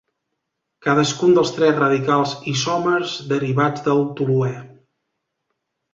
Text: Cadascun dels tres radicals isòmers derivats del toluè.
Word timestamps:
Cadascun 0.85 1.35
dels 1.37 1.51
tres 1.57 1.75
radicals 1.83 2.33
isòmers 2.53 3.15
derivats 3.35 3.87
del 3.89 4.05
toluè. 4.21 4.53